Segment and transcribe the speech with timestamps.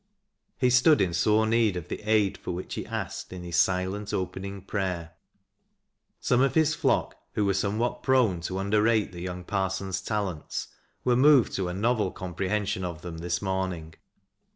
[0.57, 4.11] He stood in sore need '>f the aid for wHich he asked in his silent
[4.11, 5.11] opening prayer
[6.19, 10.69] Some of his flock who were somewhat prone to under rate the young parson's talents,
[11.03, 13.93] were moved to a novel com preliension of them this morning.